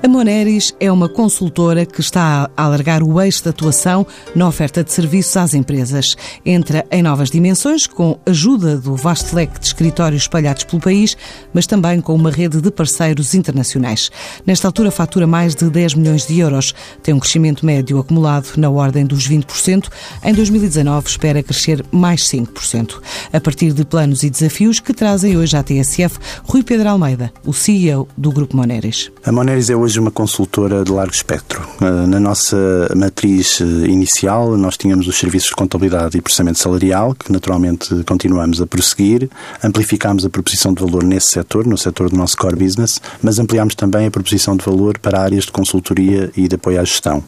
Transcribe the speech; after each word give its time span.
A 0.00 0.06
Moneris 0.06 0.72
é 0.78 0.92
uma 0.92 1.08
consultora 1.08 1.84
que 1.84 2.00
está 2.00 2.48
a 2.56 2.64
alargar 2.64 3.02
o 3.02 3.20
eixo 3.20 3.42
de 3.42 3.48
atuação 3.48 4.06
na 4.32 4.46
oferta 4.46 4.84
de 4.84 4.92
serviços 4.92 5.36
às 5.36 5.54
empresas. 5.54 6.14
Entra 6.46 6.86
em 6.92 7.02
novas 7.02 7.30
dimensões 7.30 7.84
com 7.84 8.16
ajuda 8.24 8.76
do 8.76 8.94
vasto 8.94 9.34
leque 9.34 9.58
de 9.58 9.66
escritórios 9.66 10.22
espalhados 10.22 10.62
pelo 10.62 10.80
país, 10.80 11.16
mas 11.52 11.66
também 11.66 12.00
com 12.00 12.14
uma 12.14 12.30
rede 12.30 12.60
de 12.60 12.70
parceiros 12.70 13.34
internacionais. 13.34 14.08
Nesta 14.46 14.68
altura 14.68 14.92
fatura 14.92 15.26
mais 15.26 15.56
de 15.56 15.68
10 15.68 15.94
milhões 15.94 16.28
de 16.28 16.38
euros, 16.38 16.72
tem 17.02 17.12
um 17.12 17.18
crescimento 17.18 17.66
médio 17.66 17.98
acumulado 17.98 18.50
na 18.56 18.70
ordem 18.70 19.04
dos 19.04 19.28
20%. 19.28 19.88
Em 20.22 20.32
2019 20.32 21.08
espera 21.08 21.42
crescer 21.42 21.84
mais 21.90 22.22
5%. 22.22 23.00
A 23.32 23.40
partir 23.40 23.72
de 23.72 23.84
planos 23.84 24.22
e 24.22 24.30
desafios 24.30 24.78
que 24.78 24.94
trazem 24.94 25.36
hoje 25.36 25.56
à 25.56 25.62
TSF, 25.64 26.18
Rui 26.44 26.62
Pedro 26.62 26.88
Almeida, 26.88 27.32
o 27.44 27.52
CEO 27.52 28.06
do 28.16 28.30
Grupo 28.30 28.56
Moneris. 28.56 29.10
A 29.24 29.32
Moneris 29.32 29.68
é 29.68 29.74
hoje 29.74 29.87
hoje 29.88 29.98
uma 29.98 30.10
consultora 30.10 30.84
de 30.84 30.92
largo 30.92 31.14
espectro. 31.14 31.66
Eh, 31.80 32.06
na 32.06 32.20
nossa 32.20 32.58
matriz 32.94 33.58
eh, 33.58 33.64
inicial, 33.86 34.54
nós 34.54 34.76
tínhamos 34.76 35.08
os 35.08 35.16
serviços 35.16 35.48
de 35.48 35.56
contabilidade 35.56 36.18
e 36.18 36.20
processamento 36.20 36.58
salarial, 36.58 37.14
que 37.14 37.32
naturalmente 37.32 38.04
continuamos 38.04 38.60
a 38.60 38.66
prosseguir. 38.66 39.30
Amplificámos 39.64 40.26
a 40.26 40.28
proposição 40.28 40.74
de 40.74 40.82
valor 40.82 41.02
nesse 41.02 41.28
setor, 41.28 41.66
no 41.66 41.78
setor 41.78 42.10
do 42.10 42.18
nosso 42.18 42.36
core 42.36 42.56
business, 42.56 43.00
mas 43.22 43.38
ampliámos 43.38 43.74
também 43.74 44.06
a 44.06 44.10
proposição 44.10 44.58
de 44.58 44.62
valor 44.62 44.98
para 44.98 45.22
áreas 45.22 45.44
de 45.44 45.52
consultoria 45.52 46.30
e 46.36 46.46
de 46.46 46.56
apoio 46.56 46.78
à 46.78 46.84
gestão. 46.84 47.24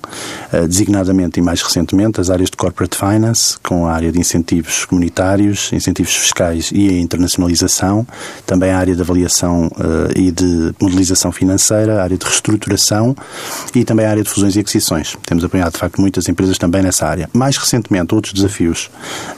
Eh, 0.52 0.66
designadamente 0.66 1.40
e 1.40 1.42
mais 1.42 1.62
recentemente, 1.62 2.20
as 2.20 2.28
áreas 2.28 2.50
de 2.50 2.58
corporate 2.58 2.94
finance, 2.94 3.58
com 3.62 3.86
a 3.86 3.92
área 3.92 4.12
de 4.12 4.20
incentivos 4.20 4.84
comunitários, 4.84 5.72
incentivos 5.72 6.14
fiscais 6.14 6.70
e 6.74 6.90
a 6.90 6.98
internacionalização, 7.00 8.06
também 8.44 8.70
a 8.70 8.78
área 8.78 8.94
de 8.94 9.00
avaliação 9.00 9.70
e 10.14 10.30
de 10.30 10.74
modelização 10.78 11.32
financeira, 11.32 12.00
a 12.00 12.02
área 12.02 12.18
de 12.18 12.24
reestruturação 12.24 12.49
estruturação 12.50 13.14
e 13.74 13.84
também 13.84 14.06
a 14.06 14.10
área 14.10 14.22
de 14.22 14.28
fusões 14.28 14.56
e 14.56 14.60
aquisições. 14.60 15.16
Temos 15.26 15.44
apanhado, 15.44 15.72
de 15.72 15.78
facto, 15.78 16.00
muitas 16.00 16.28
empresas 16.28 16.58
também 16.58 16.82
nessa 16.82 17.06
área. 17.06 17.28
Mais 17.32 17.56
recentemente, 17.56 18.14
outros 18.14 18.34
desafios. 18.34 18.90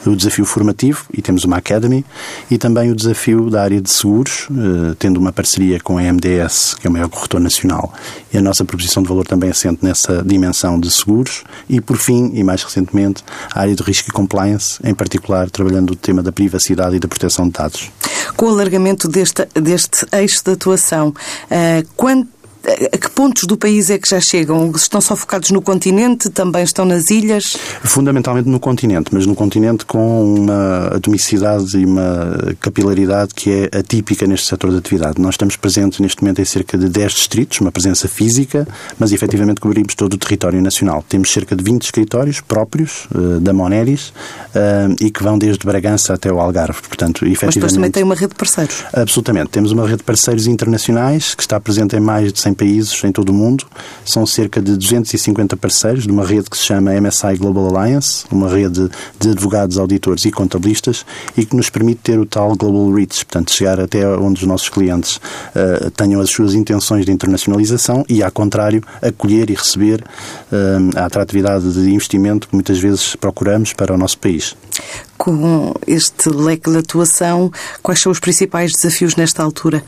O 0.05 0.15
desafio 0.15 0.45
formativo, 0.45 1.05
e 1.13 1.21
temos 1.21 1.43
uma 1.43 1.57
Academy, 1.57 2.05
e 2.49 2.57
também 2.57 2.91
o 2.91 2.95
desafio 2.95 3.49
da 3.49 3.63
área 3.63 3.79
de 3.79 3.89
seguros, 3.89 4.47
eh, 4.51 4.95
tendo 4.97 5.17
uma 5.17 5.31
parceria 5.31 5.79
com 5.79 5.97
a 5.97 6.01
MDS, 6.01 6.75
que 6.75 6.87
é 6.87 6.89
o 6.89 6.93
maior 6.93 7.09
corretor 7.09 7.39
nacional, 7.39 7.93
e 8.33 8.37
a 8.37 8.41
nossa 8.41 8.65
proposição 8.65 9.03
de 9.03 9.09
valor 9.09 9.25
também 9.25 9.49
assente 9.49 9.79
nessa 9.83 10.23
dimensão 10.23 10.79
de 10.79 10.91
seguros. 10.91 11.43
E, 11.69 11.79
por 11.79 11.97
fim, 11.97 12.31
e 12.33 12.43
mais 12.43 12.63
recentemente, 12.63 13.23
a 13.53 13.61
área 13.61 13.75
de 13.75 13.83
risco 13.83 14.09
e 14.09 14.11
compliance, 14.11 14.79
em 14.83 14.93
particular, 14.93 15.49
trabalhando 15.49 15.91
o 15.91 15.95
tema 15.95 16.23
da 16.23 16.31
privacidade 16.31 16.95
e 16.95 16.99
da 16.99 17.07
proteção 17.07 17.45
de 17.45 17.51
dados. 17.51 17.91
Com 18.35 18.47
o 18.47 18.49
alargamento 18.49 19.07
deste, 19.07 19.45
deste 19.53 20.05
eixo 20.11 20.43
de 20.43 20.51
atuação, 20.51 21.09
uh, 21.09 21.87
quanto 21.95 22.27
a 22.65 22.97
que 22.97 23.09
pontos 23.09 23.43
do 23.43 23.57
país 23.57 23.89
é 23.89 23.97
que 23.97 24.09
já 24.09 24.21
chegam? 24.21 24.71
Estão 24.73 25.01
só 25.01 25.15
focados 25.15 25.51
no 25.51 25.61
continente? 25.61 26.29
Também 26.29 26.63
estão 26.63 26.85
nas 26.85 27.09
ilhas? 27.09 27.57
Fundamentalmente 27.83 28.47
no 28.47 28.59
continente, 28.59 29.09
mas 29.11 29.25
no 29.25 29.35
continente 29.35 29.85
com 29.85 30.35
uma 30.35 30.87
atomicidade 30.87 31.77
e 31.77 31.85
uma 31.85 32.55
capilaridade 32.61 33.33
que 33.35 33.51
é 33.51 33.77
atípica 33.77 34.25
neste 34.25 34.47
setor 34.47 34.71
de 34.71 34.77
atividade. 34.77 35.21
Nós 35.21 35.33
estamos 35.33 35.57
presentes 35.57 35.99
neste 35.99 36.21
momento 36.21 36.41
em 36.41 36.45
cerca 36.45 36.77
de 36.77 36.87
10 36.87 37.11
distritos, 37.11 37.59
uma 37.59 37.71
presença 37.71 38.07
física, 38.07 38.65
mas 38.97 39.11
efetivamente 39.11 39.59
cobrimos 39.59 39.93
todo 39.93 40.13
o 40.13 40.17
território 40.17 40.61
nacional. 40.61 41.03
Temos 41.07 41.31
cerca 41.31 41.55
de 41.55 41.63
20 41.63 41.83
escritórios 41.83 42.39
próprios 42.39 43.07
uh, 43.13 43.41
da 43.41 43.51
Moneris 43.51 44.09
uh, 44.09 44.95
e 45.01 45.11
que 45.11 45.21
vão 45.21 45.37
desde 45.37 45.65
Bragança 45.65 46.13
até 46.13 46.31
o 46.31 46.39
Algarve. 46.39 46.81
Portanto, 46.81 47.25
efetivamente... 47.25 47.45
Mas 47.45 47.55
depois 47.55 47.73
também 47.73 47.91
tem 47.91 48.03
uma 48.03 48.15
rede 48.15 48.29
de 48.29 48.35
parceiros? 48.35 48.85
Absolutamente. 48.93 49.49
Temos 49.49 49.71
uma 49.73 49.83
rede 49.83 49.97
de 49.97 50.03
parceiros 50.03 50.47
internacionais 50.47 51.35
que 51.35 51.41
está 51.41 51.59
presente 51.59 51.97
em 51.97 51.99
mais 51.99 52.31
de 52.31 52.39
100 52.39 52.52
países 52.53 53.03
em 53.03 53.11
todo 53.11 53.29
o 53.29 53.33
mundo. 53.33 53.65
São 54.05 54.25
cerca 54.25 54.61
de 54.61 54.75
250 54.75 55.57
parceiros 55.57 56.03
de 56.03 56.11
uma 56.11 56.25
rede 56.25 56.49
que 56.49 56.57
se 56.57 56.63
chama 56.63 56.99
MSI 56.99 57.37
Global 57.37 57.75
Alliance, 57.75 58.25
uma 58.31 58.49
rede 58.49 58.89
de 59.19 59.29
advogados, 59.29 59.77
auditores 59.77 60.25
e 60.25 60.31
contabilistas 60.31 61.05
e 61.37 61.45
que 61.45 61.55
nos 61.55 61.69
permite 61.69 62.01
ter 62.01 62.19
o 62.19 62.25
tal 62.25 62.55
Global 62.55 62.93
Reach, 62.93 63.25
portanto, 63.25 63.51
chegar 63.51 63.79
até 63.79 64.07
onde 64.07 64.41
os 64.41 64.47
nossos 64.47 64.69
clientes 64.69 65.17
uh, 65.17 65.89
tenham 65.91 66.21
as 66.21 66.29
suas 66.29 66.53
intenções 66.53 67.05
de 67.05 67.11
internacionalização 67.11 68.05
e, 68.07 68.23
ao 68.23 68.31
contrário, 68.31 68.83
acolher 69.01 69.49
e 69.49 69.53
receber 69.53 70.03
uh, 70.51 70.97
a 70.97 71.05
atratividade 71.05 71.71
de 71.73 71.91
investimento 71.91 72.47
que 72.47 72.55
muitas 72.55 72.79
vezes 72.79 73.15
procuramos 73.15 73.73
para 73.73 73.93
o 73.93 73.97
nosso 73.97 74.17
país 74.17 74.55
com 75.23 75.73
este 75.87 76.27
leque 76.27 76.69
de 76.69 76.79
atuação, 76.79 77.49
quais 77.81 78.01
são 78.01 78.11
os 78.11 78.19
principais 78.19 78.73
desafios 78.73 79.15
nesta 79.15 79.41
altura? 79.41 79.81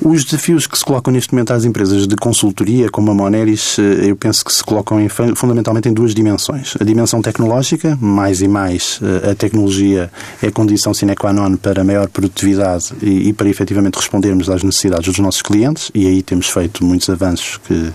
Os 0.00 0.24
desafios 0.24 0.66
que 0.66 0.78
se 0.78 0.82
colocam 0.82 1.12
neste 1.12 1.34
momento 1.34 1.52
às 1.52 1.66
empresas 1.66 2.08
de 2.08 2.16
consultoria, 2.16 2.88
como 2.88 3.10
a 3.10 3.14
Moneris, 3.14 3.78
eh, 3.78 4.08
eu 4.08 4.16
penso 4.16 4.42
que 4.42 4.50
se 4.50 4.64
colocam 4.64 4.98
em, 4.98 5.08
fundamentalmente 5.10 5.86
em 5.90 5.92
duas 5.92 6.14
dimensões. 6.14 6.76
A 6.80 6.84
dimensão 6.84 7.20
tecnológica, 7.20 7.98
mais 8.00 8.40
e 8.40 8.48
mais 8.48 9.00
eh, 9.02 9.32
a 9.32 9.34
tecnologia 9.34 10.10
é 10.42 10.50
condição 10.50 10.94
sine 10.94 11.14
qua 11.14 11.34
non 11.34 11.58
para 11.58 11.84
maior 11.84 12.08
produtividade 12.08 12.94
e, 13.02 13.28
e 13.28 13.32
para 13.34 13.50
efetivamente 13.50 13.96
respondermos 13.96 14.48
às 14.48 14.62
necessidades 14.62 15.06
dos 15.06 15.18
nossos 15.18 15.42
clientes, 15.42 15.90
e 15.94 16.06
aí 16.06 16.22
temos 16.22 16.48
feito 16.48 16.82
muitos 16.82 17.10
avanços 17.10 17.60
que 17.68 17.92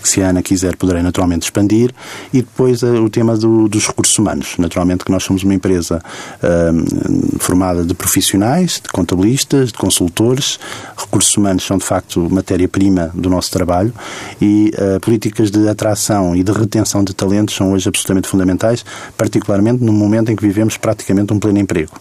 que 0.00 0.08
se 0.08 0.22
a 0.22 0.28
Ana 0.28 0.42
quiser 0.42 0.76
poderei 0.76 1.02
naturalmente 1.02 1.42
expandir, 1.42 1.92
e 2.32 2.42
depois 2.42 2.82
uh, 2.82 3.02
o 3.02 3.10
tema 3.10 3.36
do, 3.36 3.68
dos 3.68 3.86
recursos 3.86 4.18
humanos. 4.18 4.54
Naturalmente 4.58 5.04
que 5.04 5.10
nós 5.10 5.22
somos 5.22 5.42
uma 5.42 5.54
empresa 5.54 6.02
uh, 6.42 7.38
formada 7.38 7.84
de 7.84 7.94
profissionais, 7.94 8.80
de 8.82 8.88
contabilistas, 8.88 9.72
de 9.72 9.78
consultores. 9.78 10.58
Recursos 10.96 11.36
humanos 11.36 11.64
são 11.64 11.78
de 11.78 11.84
facto 11.84 12.28
matéria-prima 12.30 13.10
do 13.14 13.28
nosso 13.28 13.50
trabalho 13.50 13.92
e 14.40 14.72
uh, 14.74 15.00
políticas 15.00 15.50
de 15.50 15.68
atração 15.68 16.34
e 16.34 16.42
de 16.42 16.52
retenção 16.52 17.04
de 17.04 17.14
talentos 17.14 17.54
são 17.54 17.72
hoje 17.72 17.88
absolutamente 17.88 18.28
fundamentais, 18.28 18.84
particularmente 19.16 19.82
no 19.82 19.92
momento 19.92 20.30
em 20.30 20.36
que 20.36 20.42
vivemos 20.42 20.76
praticamente 20.76 21.32
um 21.32 21.38
pleno 21.38 21.58
emprego. 21.58 21.92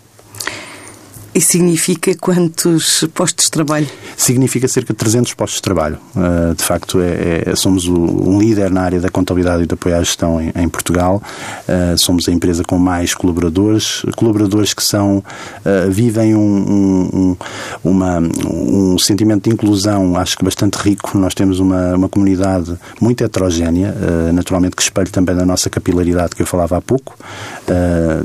E 1.40 1.42
significa 1.42 2.14
quantos 2.16 3.08
postos 3.14 3.46
de 3.46 3.52
trabalho? 3.52 3.88
Significa 4.18 4.68
cerca 4.68 4.92
de 4.92 4.98
300 4.98 5.34
postos 5.36 5.56
de 5.56 5.62
trabalho. 5.62 5.98
Uh, 6.14 6.54
de 6.54 6.62
facto, 6.62 7.00
é, 7.00 7.44
é, 7.46 7.56
somos 7.56 7.88
o, 7.88 7.94
um 7.94 8.38
líder 8.38 8.70
na 8.70 8.82
área 8.82 9.00
da 9.00 9.08
contabilidade 9.08 9.64
e 9.64 9.66
do 9.66 9.76
apoio 9.76 9.96
à 9.96 10.00
gestão 10.00 10.42
em, 10.42 10.68
Portugal. 10.68 11.24
Uh, 11.66 11.98
somos 11.98 12.28
a 12.28 12.34
empresa 12.34 12.62
com 12.66 12.78
mais 12.78 13.14
colaboradores, 13.14 14.02
colaboradores 14.18 14.74
que 14.74 14.84
são 14.84 15.20
uh, 15.20 15.90
vivem 15.90 16.36
um, 16.36 16.42
um, 16.44 17.38
uma, 17.86 18.20
um 18.20 19.00
sentimento 19.00 19.46
de 19.48 19.56
inclusão, 19.56 20.18
acho 20.18 20.38
que 20.38 20.44
bastante 20.44 20.76
rico. 20.76 21.18
Nós 21.18 21.34
temos 21.34 21.62
uma, 21.62 21.96
uma 21.96 22.10
comunidade 22.10 22.78
muito 23.00 23.24
heterogénea, 23.24 23.96
naturalmente 24.34 24.76
que 24.76 24.82
espelho 24.82 25.10
também 25.10 25.34
da 25.34 25.46
nossa 25.46 25.70
capilaridade 25.70 26.36
que 26.36 26.42
eu 26.42 26.46
falava 26.46 26.76
há 26.76 26.82
pouco. 26.82 27.18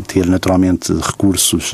ter 0.08 0.26
naturalmente 0.26 0.92
recursos 0.92 1.72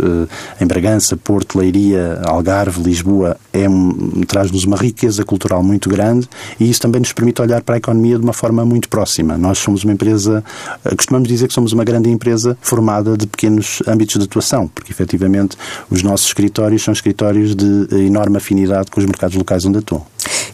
em 0.61 0.67
Bragança, 0.67 1.17
Porto, 1.31 1.61
Leiria, 1.61 2.21
Algarve, 2.25 2.83
Lisboa, 2.83 3.37
é 3.53 3.69
um, 3.69 4.23
traz-nos 4.27 4.65
uma 4.65 4.77
riqueza 4.77 5.25
cultural 5.25 5.63
muito 5.63 5.89
grande 5.89 6.29
e 6.59 6.69
isso 6.69 6.81
também 6.81 6.99
nos 6.99 7.13
permite 7.13 7.41
olhar 7.41 7.63
para 7.63 7.77
a 7.77 7.79
economia 7.79 8.19
de 8.19 8.25
uma 8.25 8.33
forma 8.33 8.65
muito 8.65 8.89
próxima. 8.89 9.39
Nós 9.39 9.59
somos 9.59 9.85
uma 9.85 9.93
empresa, 9.93 10.43
eh, 10.85 10.93
costumamos 10.93 11.29
dizer 11.29 11.47
que 11.47 11.55
somos 11.55 11.73
uma 11.73 11.85
grande 11.85 12.11
empresa 12.11 12.59
formada 12.61 13.17
de 13.17 13.29
pequenos 13.29 13.81
âmbitos 13.87 14.17
de 14.17 14.25
atuação, 14.25 14.67
porque 14.67 14.91
efetivamente 14.91 15.57
os 15.89 16.03
nossos 16.03 16.27
escritórios 16.27 16.83
são 16.83 16.91
escritórios 16.91 17.55
de 17.55 17.87
enorme 18.05 18.39
afinidade 18.39 18.91
com 18.91 18.99
os 18.99 19.07
mercados 19.07 19.37
locais 19.37 19.65
onde 19.65 19.79
atuam. 19.79 20.05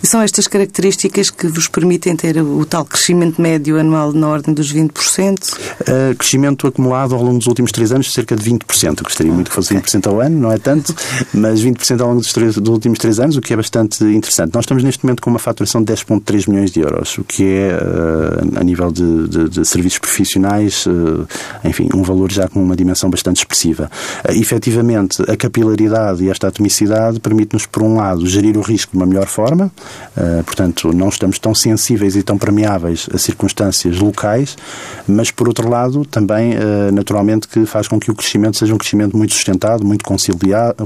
E 0.03 0.07
são 0.07 0.21
estas 0.21 0.47
características 0.47 1.31
que 1.31 1.47
vos 1.49 1.69
permitem 1.69 2.15
ter 2.15 2.39
o 2.39 2.65
tal 2.65 2.85
crescimento 2.85 3.41
médio 3.41 3.79
anual 3.79 4.13
na 4.13 4.29
ordem 4.29 4.55
dos 4.55 4.73
20%? 4.73 5.55
Uh, 5.55 6.15
crescimento 6.17 6.67
acumulado 6.67 7.15
ao 7.15 7.23
longo 7.23 7.39
dos 7.39 7.47
últimos 7.47 7.73
três 7.73 7.93
anos, 7.93 8.13
cerca 8.13 8.37
de 8.37 8.51
20%. 8.51 8.99
Eu 8.99 9.05
gostaria 9.05 9.33
muito 9.33 9.49
que 9.49 9.55
fosse 9.55 9.77
okay. 9.77 10.01
20% 10.01 10.07
ao 10.07 10.21
ano, 10.21 10.39
não 10.39 10.53
é? 10.53 10.59
Tanto, 10.67 10.93
mas 11.33 11.63
20% 11.63 12.01
ao 12.01 12.09
longo 12.09 12.21
dos, 12.21 12.33
três, 12.33 12.57
dos, 12.57 12.69
últimos 12.69 12.99
três 12.99 13.21
anos, 13.21 13.37
o 13.37 13.41
que 13.41 13.53
é 13.53 13.57
bastante 13.57 14.03
interessante. 14.03 14.53
Nós 14.53 14.65
estamos 14.65 14.83
neste 14.83 15.05
momento 15.05 15.23
com 15.23 15.31
uma 15.31 15.39
faturação 15.39 15.81
de 15.81 15.93
10,3 15.93 16.51
milhões 16.51 16.73
de 16.73 16.81
euros, 16.81 17.17
o 17.19 17.23
que 17.23 17.45
é, 17.45 17.77
uh, 17.77 18.59
a 18.59 18.65
nível 18.65 18.91
de, 18.91 19.29
de, 19.29 19.49
de 19.49 19.65
serviços 19.65 20.01
profissionais, 20.01 20.85
uh, 20.87 21.25
enfim, 21.63 21.89
um 21.95 22.03
valor 22.03 22.33
já 22.33 22.49
com 22.49 22.61
uma 22.61 22.75
dimensão 22.75 23.09
bastante 23.09 23.37
expressiva. 23.37 23.89
Uh, 24.29 24.33
efetivamente, 24.33 25.23
a 25.31 25.37
capilaridade 25.37 26.25
e 26.25 26.31
esta 26.31 26.49
atomicidade 26.49 27.21
permite-nos, 27.21 27.65
por 27.65 27.85
um 27.85 27.95
lado, 27.95 28.27
gerir 28.27 28.59
o 28.59 28.61
risco 28.61 28.91
de 28.91 28.97
uma 28.97 29.07
melhor 29.07 29.27
forma, 29.27 29.71
portanto, 30.45 30.93
não 30.93 31.09
estamos 31.09 31.39
tão 31.39 31.55
sensíveis 31.55 32.17
e 32.17 32.23
tão 32.23 32.37
permeáveis 32.37 33.09
a 33.15 33.19
circunstâncias 33.19 33.99
locais, 33.99 34.57
mas, 35.07 35.31
por 35.31 35.47
outro 35.47 35.69
lado, 35.69 36.05
também, 36.05 36.55
naturalmente, 36.93 37.47
que 37.47 37.65
faz 37.67 37.87
com 37.87 38.01
que 38.01 38.11
o 38.11 38.15
crescimento 38.15 38.57
seja 38.57 38.75
um 38.75 38.79
crescimento 38.79 39.17
muito 39.17 39.35
sustentado, 39.35 39.85
muito 39.85 40.05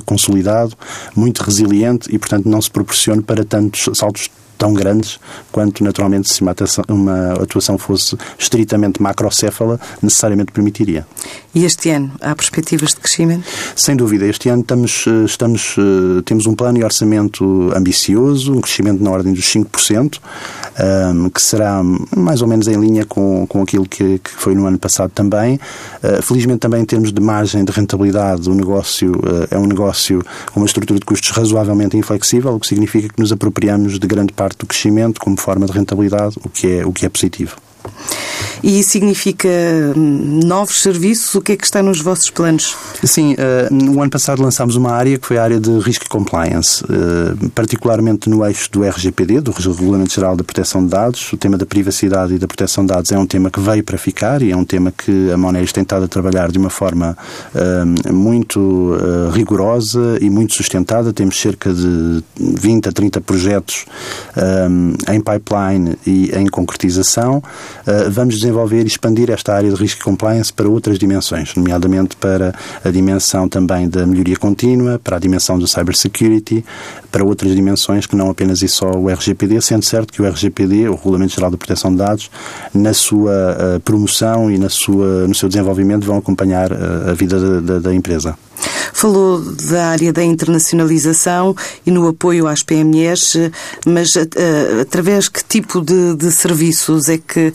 consolidado, 0.05 0.77
muito 1.15 1.43
resiliente 1.43 2.15
e, 2.15 2.19
portanto, 2.19 2.49
não 2.49 2.61
se 2.61 2.71
proporcione 2.71 3.23
para 3.23 3.45
tantos 3.45 3.89
saltos 3.99 4.29
tão 4.61 4.75
grandes 4.75 5.19
quanto, 5.51 5.83
naturalmente, 5.83 6.31
se 6.31 6.43
uma 6.43 6.51
atuação, 6.51 6.85
uma 6.87 7.33
atuação 7.33 7.79
fosse 7.79 8.15
estritamente 8.39 9.01
macrocéfala, 9.01 9.81
necessariamente 10.03 10.53
permitiria. 10.53 11.07
E 11.55 11.65
este 11.65 11.89
ano, 11.89 12.13
há 12.21 12.35
perspectivas 12.37 12.91
de 12.91 12.97
crescimento? 12.97 13.45
Sem 13.75 13.97
dúvida. 13.97 14.27
Este 14.27 14.51
ano 14.51 14.61
estamos, 14.61 15.05
eh, 15.07 15.25
estamos, 15.25 15.75
eh, 15.79 16.23
temos 16.25 16.47
um 16.47 16.55
plano 16.55 16.79
e 16.79 16.85
orçamento 16.85 17.73
ambicioso, 17.75 18.53
um 18.53 18.61
crescimento 18.61 19.03
na 19.03 19.11
ordem 19.11 19.33
dos 19.33 19.47
5%, 19.47 20.21
ehm, 20.79 21.29
que 21.29 21.43
será 21.43 21.83
mais 22.15 22.43
ou 22.43 22.47
menos 22.47 22.69
em 22.69 22.79
linha 22.79 23.05
com, 23.07 23.47
com 23.49 23.63
aquilo 23.63 23.87
que, 23.89 24.19
que 24.19 24.31
foi 24.31 24.55
no 24.55 24.67
ano 24.67 24.79
passado 24.79 25.11
também. 25.11 25.59
Eh, 26.03 26.21
felizmente, 26.23 26.61
também 26.61 26.83
em 26.83 26.85
termos 26.85 27.13
de 27.13 27.21
margem 27.21 27.65
de 27.65 27.73
rentabilidade, 27.73 28.49
o 28.49 28.55
negócio 28.55 29.13
é 29.51 29.59
um 29.59 29.67
negócio 29.67 30.23
com 30.53 30.61
uma 30.61 30.67
estrutura 30.67 31.01
de 31.01 31.07
custos 31.07 31.31
razoavelmente 31.31 31.97
inflexível, 31.97 32.55
o 32.55 32.61
que 32.61 32.67
significa 32.67 33.09
que 33.09 33.19
nos 33.19 33.33
apropriamos 33.33 33.99
de 33.99 34.07
grande 34.07 34.33
parte 34.33 34.50
parte 34.51 34.59
do 34.59 34.67
crescimento 34.67 35.21
como 35.21 35.37
forma 35.37 35.67
de 35.67 35.73
rentabilidade, 35.73 36.37
o 36.45 36.49
que 36.49 36.79
é, 36.79 36.87
o 36.87 36.93
que 36.93 37.07
é 37.07 37.09
positivo. 37.09 37.57
E 38.63 38.83
significa 38.83 39.49
hum, 39.97 40.41
novos 40.45 40.83
serviços? 40.83 41.35
O 41.35 41.41
que 41.41 41.53
é 41.53 41.57
que 41.57 41.65
está 41.65 41.83
nos 41.83 42.01
vossos 42.01 42.31
planos? 42.31 42.77
Sim, 43.03 43.35
uh, 43.35 43.73
no 43.73 44.01
ano 44.01 44.11
passado 44.11 44.43
lançámos 44.43 44.77
uma 44.77 44.93
área 44.93 45.19
que 45.19 45.27
foi 45.27 45.39
a 45.39 45.43
área 45.43 45.61
de 45.61 45.79
Risk 45.79 46.09
Compliance, 46.09 46.83
uh, 46.85 47.51
particularmente 47.51 48.29
no 48.29 48.45
eixo 48.45 48.71
do 48.71 48.85
RGPD, 48.85 49.41
do 49.41 49.51
Regulamento 49.51 50.13
Geral 50.13 50.37
da 50.37 50.45
Proteção 50.45 50.85
de 50.85 50.91
Dados. 50.91 51.33
O 51.33 51.37
tema 51.37 51.57
da 51.57 51.65
privacidade 51.65 52.35
e 52.35 52.39
da 52.39 52.47
proteção 52.47 52.85
de 52.85 52.93
dados 52.93 53.11
é 53.13 53.19
um 53.19 53.27
tema 53.27 53.51
que 53.51 53.61
veio 53.61 53.83
para 53.83 53.97
ficar 53.97 54.43
e 54.43 54.51
é 54.51 54.57
um 54.57 54.65
tema 54.65 54.93
que 54.93 55.31
a 55.31 55.37
Moneris 55.37 55.73
tem 55.73 55.83
estado 55.83 56.05
a 56.05 56.09
trabalhar 56.09 56.51
de 56.51 56.59
uma 56.59 56.71
forma 56.71 57.17
uh, 57.55 58.13
muito 58.13 58.97
rigorosa 59.33 60.19
e 60.21 60.29
muito 60.29 60.55
sustentada. 60.55 61.13
Temos 61.13 61.41
cerca 61.41 61.73
de 61.73 62.23
20 62.39 62.89
a 62.89 62.93
30 62.93 63.21
projetos 63.21 63.85
em 65.09 65.21
pipeline 65.21 65.97
e 66.07 66.31
em 66.35 66.47
concretização. 66.47 67.43
vamos 68.11 68.39
desenvolver 68.51 68.83
e 68.83 68.87
expandir 68.87 69.31
esta 69.31 69.55
área 69.55 69.71
de 69.71 69.77
risco 69.77 70.01
e 70.01 70.05
compliance 70.05 70.53
para 70.53 70.69
outras 70.69 70.99
dimensões, 70.99 71.55
nomeadamente 71.55 72.17
para 72.17 72.55
a 72.85 72.91
dimensão 72.91 73.49
também 73.49 73.89
da 73.89 74.07
melhoria 74.07 74.37
contínua, 74.37 75.01
para 75.03 75.17
a 75.17 75.21
dimensão 75.21 75.59
do 75.59 75.67
cybersecurity, 75.67 76.65
para 77.11 77.25
outras 77.25 77.55
dimensões 77.55 78.07
que 78.07 78.17
não 78.17 78.31
apenas 78.31 78.63
e 78.63 78.69
só 78.69 78.91
o 78.91 79.09
RGPD, 79.09 79.61
sendo 79.61 79.85
certo 79.85 80.13
que 80.13 80.21
o 80.21 80.27
RGPD, 80.27 80.89
o 80.89 80.95
Regulamento 80.95 81.35
Geral 81.35 81.51
da 81.51 81.57
Proteção 81.57 81.91
de 81.91 81.99
Dados, 81.99 82.31
na 82.75 82.93
sua 82.93 83.31
uh, 83.33 83.81
promoção 83.81 84.51
e 84.51 84.59
na 84.59 84.69
sua, 84.69 85.27
no 85.27 85.35
seu 85.35 85.49
desenvolvimento 85.49 86.05
vão 86.05 86.19
acompanhar 86.19 86.73
uh, 86.73 87.11
a 87.11 87.15
vida 87.15 87.61
da, 87.61 87.79
da 87.79 87.95
empresa. 87.95 88.37
Falou 89.01 89.41
da 89.41 89.87
área 89.87 90.13
da 90.13 90.23
internacionalização 90.23 91.57
e 91.87 91.91
no 91.91 92.07
apoio 92.07 92.47
às 92.47 92.63
PMEs, 92.63 93.35
mas 93.87 94.15
uh, 94.15 94.29
através 94.83 95.27
que 95.27 95.43
tipo 95.43 95.81
de, 95.81 96.15
de 96.17 96.31
serviços 96.31 97.09
é 97.09 97.17
que 97.17 97.49
uh, 97.49 97.55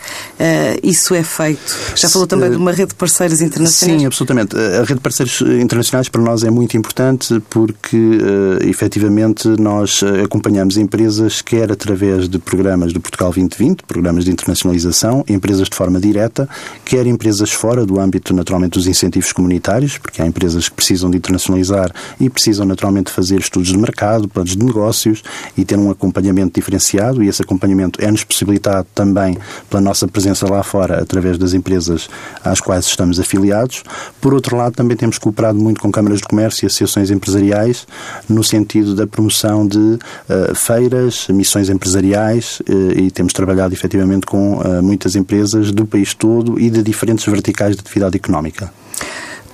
isso 0.81 1.13
é 1.13 1.21
feito? 1.21 1.77
Já 1.95 2.09
falou 2.09 2.25
também 2.25 2.50
de 2.50 2.56
uma 2.56 2.71
rede 2.71 2.89
de 2.89 2.95
parceiros 2.95 3.42
internacionais? 3.42 4.01
Sim, 4.01 4.07
absolutamente. 4.07 4.56
A 4.56 4.80
rede 4.80 4.95
de 4.95 5.01
parceiros 5.01 5.39
internacionais 5.42 6.09
para 6.09 6.19
nós 6.19 6.44
é 6.44 6.50
muito 6.50 6.75
importante 6.77 7.39
porque, 7.48 7.95
uh, 7.95 8.68
efetivamente, 8.68 9.48
nós 9.48 10.01
acompanhamos 10.24 10.77
empresas 10.77 11.44
quer 11.44 11.71
através 11.71 12.27
de 12.27 12.39
programas 12.39 12.91
do 12.91 13.00
Portugal 13.00 13.31
2020, 13.31 13.83
programas 13.83 14.25
de 14.25 14.31
internacionalização, 14.31 15.24
empresas 15.30 15.69
de 15.69 15.75
forma 15.75 16.00
direta, 16.00 16.50
quer 16.83 17.06
empresas 17.06 17.51
fora 17.51 17.86
do 17.86 18.00
âmbito, 18.00 18.33
naturalmente, 18.33 18.74
dos 18.74 18.88
incentivos 18.88 19.31
comunitários, 19.31 20.00
porque 20.00 20.24
há 20.24 20.25
empresas 20.25 20.68
que 20.68 20.75
precisam 20.75 21.12
de 21.12 21.19
internacionalizar 21.36 21.92
e 22.20 22.30
precisam 22.30 22.66
naturalmente 22.66 23.12
fazer 23.12 23.40
estudos 23.40 23.70
de 23.70 23.78
mercado, 23.78 24.28
planos 24.28 24.56
de 24.56 24.64
negócios 24.64 25.24
e 25.58 25.64
ter 25.64 25.78
um 25.78 25.92
acompanhamento 25.92 26.56
diferenciado 26.56 27.24
e 27.24 27.28
esse 27.28 27.42
acompanhamento 27.42 28.04
é-nos 28.04 28.24
possibilitado 28.24 28.88
também 28.96 29.38
pela 29.70 29.82
nossa 29.82 30.08
presença 30.08 30.50
lá 30.50 30.64
fora 30.64 31.02
através 31.02 31.38
das 31.38 31.54
empresas 31.54 32.10
às 32.44 32.60
quais 32.60 32.86
estamos 32.86 33.20
afiliados. 33.20 33.84
Por 34.22 34.34
outro 34.34 34.56
lado, 34.56 34.76
também 34.76 34.98
temos 34.98 35.18
cooperado 35.18 35.60
muito 35.60 35.82
com 35.82 35.92
câmaras 35.92 36.20
de 36.20 36.28
comércio 36.28 36.66
e 36.66 36.68
associações 36.68 37.12
empresariais 37.12 37.86
no 38.28 38.44
sentido 38.44 38.96
da 38.96 39.06
promoção 39.06 39.68
de 39.68 39.78
uh, 39.78 40.56
feiras, 40.56 41.28
missões 41.30 41.70
empresariais 41.70 42.62
uh, 42.62 43.00
e 43.00 43.12
temos 43.12 43.34
trabalhado 43.34 43.74
efetivamente 43.74 44.26
com 44.26 44.58
uh, 44.58 44.82
muitas 44.82 45.16
empresas 45.16 45.72
do 45.72 45.86
país 45.86 46.14
todo 46.14 46.60
e 46.60 46.70
de 46.70 46.82
diferentes 46.82 47.26
verticais 47.26 47.76
de 47.76 47.82
atividade 47.82 48.16
económica. 48.16 48.72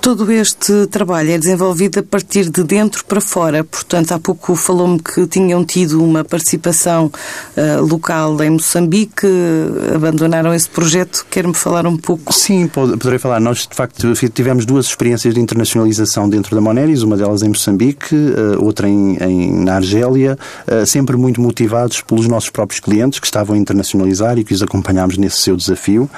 Todo 0.02 0.32
este 0.32 0.88
trabalho 0.88 1.30
é 1.30 1.38
desenvolvido 1.38 2.00
a 2.00 2.02
partir 2.02 2.50
de 2.50 2.64
dentro 2.64 3.04
para 3.04 3.20
fora. 3.20 3.62
Portanto, 3.62 4.10
há 4.10 4.18
pouco 4.18 4.56
falou-me 4.56 4.98
que 4.98 5.28
tinham 5.28 5.64
tido 5.64 6.02
uma 6.02 6.24
participação 6.24 7.06
uh, 7.06 7.80
local 7.80 8.42
em 8.42 8.50
Moçambique, 8.50 9.28
abandonaram 9.94 10.52
esse 10.52 10.68
projeto. 10.68 11.24
Quer-me 11.30 11.54
falar 11.54 11.86
um 11.86 11.96
pouco? 11.96 12.32
Sim, 12.32 12.66
poderei 12.66 13.20
falar. 13.20 13.38
Nós, 13.38 13.58
de 13.58 13.76
facto, 13.76 14.12
tivemos 14.34 14.66
duas 14.66 14.86
experiências 14.86 15.34
de 15.34 15.40
internacionalização 15.40 16.28
dentro 16.28 16.56
da 16.56 16.60
Moneris, 16.60 17.02
uma 17.02 17.16
delas 17.16 17.42
em 17.42 17.50
Moçambique, 17.50 18.12
uh, 18.12 18.60
outra 18.60 18.88
em, 18.88 19.16
em, 19.18 19.52
na 19.62 19.76
Argélia, 19.76 20.36
uh, 20.66 20.84
sempre 20.84 21.16
muito 21.16 21.40
motivados 21.40 22.00
pelos 22.00 22.26
nossos 22.26 22.50
próprios 22.50 22.80
clientes 22.80 23.20
que 23.20 23.26
estavam 23.26 23.54
a 23.54 23.58
internacionalizar 23.58 24.36
e 24.36 24.42
que 24.42 24.52
os 24.52 24.64
acompanhámos 24.64 25.16
nesse 25.16 25.36
seu 25.36 25.56
desafio. 25.56 26.10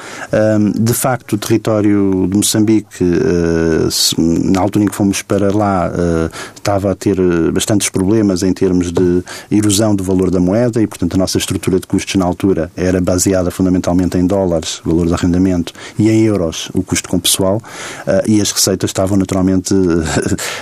de 0.74 0.94
facto, 0.94 1.34
o 1.34 1.38
território 1.38 2.26
de 2.30 2.36
Moçambique 2.38 3.04
na 4.18 4.60
altura 4.60 4.84
em 4.84 4.88
que 4.88 4.94
fomos 4.94 5.22
para 5.22 5.54
lá, 5.54 5.90
eh, 5.92 6.30
estava 6.54 6.90
a 6.90 6.94
ter 6.94 7.18
eh, 7.18 7.50
bastantes 7.50 7.88
problemas 7.88 8.42
em 8.42 8.52
termos 8.52 8.92
de 8.92 9.22
erosão 9.50 9.94
do 9.94 10.02
valor 10.02 10.30
da 10.30 10.40
moeda 10.40 10.80
e, 10.80 10.86
portanto, 10.86 11.14
a 11.14 11.18
nossa 11.18 11.38
estrutura 11.38 11.78
de 11.78 11.86
custos 11.86 12.14
na 12.16 12.24
altura 12.24 12.70
era 12.76 13.00
baseada 13.00 13.50
fundamentalmente 13.50 14.16
em 14.16 14.26
dólares, 14.26 14.80
valor 14.84 15.06
de 15.06 15.14
arrendamento, 15.14 15.72
e 15.98 16.10
em 16.10 16.22
euros, 16.22 16.70
o 16.74 16.82
custo 16.82 17.08
com 17.08 17.18
pessoal, 17.18 17.62
eh, 18.06 18.24
e 18.26 18.40
as 18.40 18.50
receitas 18.50 18.90
estavam 18.90 19.16
naturalmente 19.16 19.74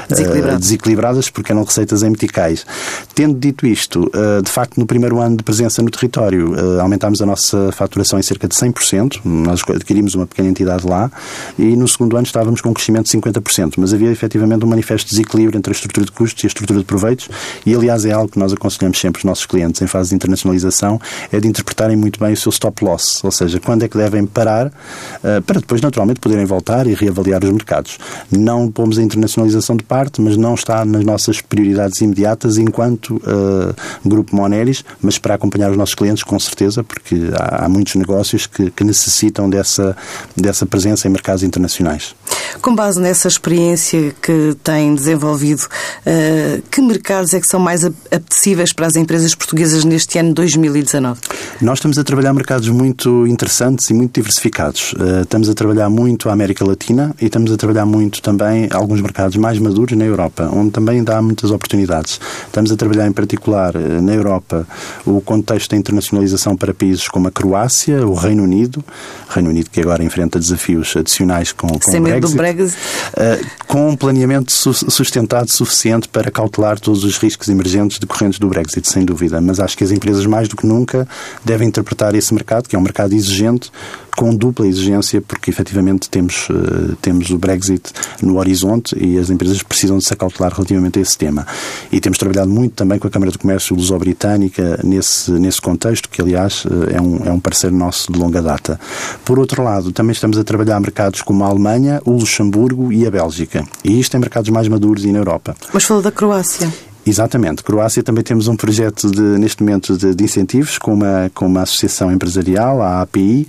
desequilibradas, 0.08 0.61
desequilibradas 0.61 1.31
porque 1.31 1.53
eram 1.53 1.65
receitas 1.65 2.03
em 2.03 2.11
meticais. 2.11 2.67
Tendo 3.15 3.38
dito 3.38 3.67
isto, 3.67 4.11
de 4.43 4.50
facto, 4.50 4.79
no 4.79 4.87
primeiro 4.87 5.20
ano 5.20 5.37
de 5.37 5.43
presença 5.43 5.82
no 5.82 5.91
território, 5.91 6.55
aumentámos 6.81 7.20
a 7.20 7.26
nossa 7.26 7.70
faturação 7.73 8.19
em 8.19 8.23
cerca 8.23 8.49
de 8.49 8.55
100%, 8.55 9.20
nós 9.25 9.63
adquirimos 9.69 10.15
uma 10.15 10.27
pequena 10.27 10.48
entidade 10.48 10.87
lá, 10.87 11.10
e 11.58 11.77
no 11.77 11.87
segundo 11.87 12.17
ano 12.17 12.27
estávamos 12.27 12.60
com 12.60 12.70
um 12.70 12.75
crescimento 12.75 13.02
de 13.03 13.11
50%, 13.11 13.75
mas 13.79 13.93
havia 13.93 14.11
efetivamente 14.11 14.65
um 14.65 14.69
manifesto 14.69 15.11
desequilíbrio 15.11 15.59
entre 15.59 15.71
a 15.71 15.75
estrutura 15.75 16.06
de 16.06 16.13
custos 16.13 16.43
e 16.43 16.47
a 16.47 16.49
estrutura 16.49 16.79
de 16.79 16.85
proveitos, 16.85 17.29
e 17.65 17.75
aliás 17.75 18.05
é 18.05 18.13
algo 18.13 18.31
que 18.31 18.39
nós 18.39 18.53
aconselhamos 18.53 18.99
sempre 18.99 19.19
os 19.21 19.25
nossos 19.25 19.47
clientes 19.47 19.81
em 19.82 19.87
fase 19.87 20.11
de 20.11 20.15
internacionalização, 20.15 21.01
é 21.31 21.41
de 21.41 21.49
interpretarem 21.49 21.97
muito 21.97 22.19
bem 22.19 22.32
o 22.32 22.37
seu 22.37 22.51
stop 22.51 22.85
loss, 22.85 23.23
ou 23.25 23.31
seja, 23.31 23.61
quando 23.61 23.85
é 23.85 23.89
que 23.89 23.97
devem 23.97 24.27
parar 24.27 24.69
uh, 24.69 25.43
para 25.47 25.61
depois 25.61 25.81
naturalmente 25.81 26.21
poderem 26.21 26.44
voltar 26.44 26.87
e 26.87 26.94
reavaliar 26.94 27.44
os 27.44 27.51
mercados. 27.51 27.99
Não 28.31 28.71
pomos 28.71 28.99
a 28.99 29.03
internacionalização 29.03 29.77
de 29.77 29.85
parte, 29.85 30.21
mas 30.21 30.37
não 30.37 30.55
está 30.55 30.85
nas 30.85 31.05
nossas 31.05 31.41
prioridades 31.41 32.01
imediatas 32.01 32.59
enquanto 32.59 33.17
uh, 33.17 33.75
Grupo 34.05 34.35
Moneris, 34.35 34.85
mas 35.01 35.19
para 35.19 35.35
acompanhar 35.35 35.71
os 35.71 35.77
nossos 35.77 35.94
clientes 35.94 36.23
com 36.23 36.39
certeza, 36.39 36.82
porque 36.82 37.17
há, 37.39 37.65
há 37.65 37.69
muitos 37.69 37.94
negócios 37.94 38.47
que, 38.47 38.71
que 38.71 38.85
necessitam 38.85 39.49
dessa, 39.49 39.97
dessa 40.37 40.67
presença 40.67 41.09
em 41.09 41.11
mercados 41.11 41.43
internacionais. 41.43 42.15
Com 42.60 42.74
base 42.74 43.01
nessa 43.01 43.27
experiência 43.27 44.15
que 44.22 44.56
tem 44.62 44.94
desenvolvido, 44.94 45.62
uh, 45.62 46.62
que 46.70 46.81
mercados 46.81 47.34
é 47.34 47.41
que 47.41 47.46
são 47.46 47.58
mais 47.58 47.84
apetecíveis 47.84 48.72
para 48.72 48.86
as 48.86 48.94
empresas 48.94 49.34
portuguesas 49.34 49.84
neste 49.84 50.19
ano 50.19 50.32
2019? 50.32 51.20
Nós 51.60 51.79
estamos 51.79 51.98
a 51.98 52.05
trabalhar 52.05 52.32
mercados 52.32 52.69
muito 52.69 53.27
interessantes 53.27 53.91
e 53.91 53.94
muito 53.94 54.15
diversificados. 54.15 54.93
Uh, 54.93 55.22
estamos 55.22 55.48
a 55.48 55.55
trabalhar 55.55 55.91
muito 55.91 56.29
a 56.29 56.32
América 56.32 56.65
Latina 56.65 57.15
e 57.20 57.27
estamos 57.27 57.51
a 57.51 57.56
trabalhar 57.56 57.84
muito 57.84 58.22
também 58.22 58.69
alguns 58.70 59.01
mercados 59.01 59.36
mais 59.36 59.58
maduros 59.58 59.96
na 59.98 60.05
Europa, 60.05 60.48
onde 60.53 60.70
também 60.70 61.03
dá 61.03 61.20
muitas 61.20 61.51
oportunidades. 61.51 62.20
Estamos 62.46 62.70
a 62.70 62.77
trabalhar 62.77 63.06
em 63.06 63.12
particular 63.12 63.74
uh, 63.74 64.01
na 64.01 64.15
Europa 64.15 64.67
o 65.05 65.20
contexto 65.20 65.70
da 65.70 65.77
internacionalização 65.77 66.56
para 66.56 66.72
países 66.72 67.08
como 67.08 67.29
a 67.29 67.31
Croácia, 67.31 68.06
o 68.06 68.15
Reino 68.15 68.44
Unido, 68.44 68.84
Reino 69.29 69.51
Unido 69.51 69.70
que 69.70 69.81
agora 69.81 70.05
enfrenta 70.05 70.39
desafios 70.39 70.94
adicionais 70.96 71.53
com, 71.53 71.67
com 71.67 71.91
Sem 71.91 72.01
o 72.01 72.03
Brexit. 72.03 72.21
Brexit, 72.31 72.72
Brexit. 72.72 72.79
Uh, 73.12 73.64
com 73.67 73.88
um 73.91 73.96
planeamento 73.96 74.52
sustentado 74.52 75.50
suficiente 75.50 76.08
para 76.08 76.31
cautelar 76.31 76.79
todos 76.79 77.05
os 77.05 77.19
riscos 77.19 77.48
emergentes 77.48 77.98
decorrentes 77.98 78.38
do 78.38 78.48
Brexit, 78.48 78.88
sem 78.88 79.05
dúvida. 79.05 79.41
Mas 79.41 79.60
acho 79.60 79.76
que 79.76 79.84
as 79.84 79.91
empresas, 79.91 80.24
mais 80.26 80.48
do 80.48 80.56
que 80.56 80.67
nunca, 80.67 81.06
devem 81.44 81.69
interpretar 81.69 82.14
esse 82.14 82.32
mercado, 82.32 82.69
que 82.69 82.76
é 82.76 82.79
um 82.79 82.82
mercado 82.82 83.14
exigente, 83.14 83.70
com 84.17 84.35
dupla 84.35 84.67
exigência, 84.67 85.21
porque 85.21 85.51
efetivamente 85.51 86.09
temos, 86.09 86.49
uh, 86.51 86.97
temos 87.01 87.31
o 87.31 87.39
Brexit 87.39 87.93
no 88.23 88.39
horizonte 88.39 88.97
e 88.99 89.19
as 89.19 89.31
empresas 89.31 89.63
precisam 89.63 89.99
de 89.99 90.05
se 90.05 90.13
acautelar 90.13 90.53
relativamente 90.53 90.99
a 90.99 91.03
esse 91.03 91.17
tema. 91.17 91.47
E 91.91 92.01
temos 92.01 92.19
trabalhado 92.19 92.51
muito 92.51 92.75
também 92.75 92.99
com 92.99 93.07
a 93.07 93.11
Câmara 93.11 93.33
de 93.33 93.39
Comércio 93.39 93.75
Luso-Britânica 93.75 94.81
nesse, 94.85 95.33
nesse 95.33 95.61
contexto, 95.61 96.09
que 96.09 96.21
aliás 96.21 96.65
eh, 96.67 96.97
é 96.97 97.01
um, 97.01 97.17
é 97.25 97.33
um 97.33 97.41
parceiro 97.41 97.75
nosso 97.75 98.13
de 98.13 98.19
longa 98.19 98.43
data. 98.43 98.79
Por 99.25 99.39
outro 99.39 99.63
lado, 99.63 99.93
também 99.93 100.13
estamos 100.13 100.39
a 100.39 100.45
trabalhar 100.45 100.79
mercados 100.81 101.23
como 101.23 101.45
a 101.45 101.49
Alemanha, 101.49 102.01
o 102.05 102.13
Luxemburgo 102.13 102.93
e 102.93 103.07
a 103.07 103.11
Bélgica. 103.11 103.65
E 103.85 103.99
isto 103.99 104.17
em 104.17 104.21
mercados 104.21 104.51
mais 104.51 104.69
maduros 104.69 105.05
e 105.05 105.13
na 105.13 105.19
Europa. 105.19 105.57
Mas 105.73 105.85
falou 105.85 106.03
da 106.03 106.13
Croácia. 106.13 106.92
Exatamente. 107.05 107.65
Croácia 107.65 108.03
também 108.03 108.23
temos 108.23 108.47
um 108.47 108.55
projeto 108.55 109.11
de, 109.11 109.21
neste 109.21 109.63
momento 109.63 109.97
de, 109.97 110.15
de, 110.15 110.25
incentivos 110.25 110.79
com 110.79 110.94
uma, 110.94 111.31
com 111.35 111.47
uma 111.47 111.63
associação 111.63 112.13
empresarial, 112.13 112.81
a 112.81 113.03
API, 113.03 113.47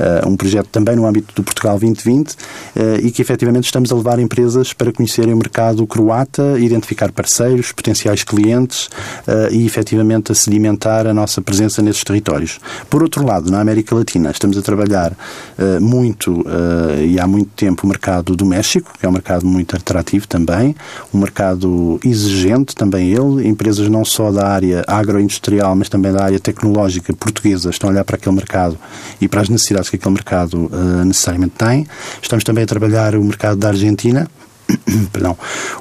uh, 0.00 0.28
um 0.28 0.36
projeto 0.36 0.68
também 0.68 0.96
no 0.96 1.06
âmbito 1.06 1.34
do 1.34 1.42
Portugal 1.42 1.78
2020 1.78 2.30
uh, 2.30 2.36
eh, 2.76 3.00
e 3.02 3.10
que 3.10 3.20
efetivamente 3.20 3.64
estamos 3.64 3.92
a 3.92 3.94
levar 3.94 4.18
empresas 4.18 4.72
para 4.72 4.90
conhecerem 4.90 5.34
o 5.34 5.36
mercado 5.36 5.86
croata, 5.86 6.58
identificar 6.58 7.12
parceiros, 7.12 7.72
potenciais 7.72 8.24
clientes 8.24 8.86
uh, 9.28 9.52
e 9.52 9.66
efetivamente 9.66 10.32
a 10.32 10.34
sedimentar 10.34 11.06
a 11.06 11.12
nossa 11.12 11.42
presença 11.42 11.82
nesses 11.82 12.02
territórios. 12.04 12.58
Por 12.88 13.02
outro 13.02 13.24
lado, 13.24 13.50
na 13.50 13.60
América 13.60 13.94
Latina, 13.94 14.30
estamos 14.30 14.56
a 14.56 14.62
trabalhar 14.62 15.12
muito 15.80 16.44
e 17.04 17.18
há 17.18 17.26
muito 17.26 17.50
tempo 17.50 17.84
o 17.84 17.88
mercado 17.88 18.36
do 18.36 18.46
México, 18.46 18.92
que 18.98 19.04
é 19.04 19.08
um 19.08 19.12
mercado 19.12 19.46
muito 19.46 19.76
atrativo 19.76 20.26
também, 20.26 20.74
um 21.12 21.18
mercado 21.18 22.00
exigente 22.04 22.74
também 22.74 22.93
também 22.94 23.10
ele. 23.10 23.48
Empresas 23.48 23.88
não 23.88 24.04
só 24.04 24.30
da 24.30 24.46
área 24.46 24.84
agroindustrial, 24.86 25.74
mas 25.74 25.88
também 25.88 26.12
da 26.12 26.24
área 26.24 26.38
tecnológica 26.38 27.12
portuguesa 27.12 27.70
estão 27.70 27.90
a 27.90 27.92
olhar 27.92 28.04
para 28.04 28.16
aquele 28.16 28.34
mercado 28.34 28.78
e 29.20 29.26
para 29.26 29.40
as 29.40 29.48
necessidades 29.48 29.90
que 29.90 29.96
aquele 29.96 30.14
mercado 30.14 30.70
uh, 30.72 31.04
necessariamente 31.04 31.54
tem. 31.56 31.86
Estamos 32.22 32.44
também 32.44 32.64
a 32.64 32.66
trabalhar 32.66 33.16
o 33.16 33.24
mercado 33.24 33.56
da 33.56 33.68
Argentina, 33.68 34.28
perdão, 35.12 35.36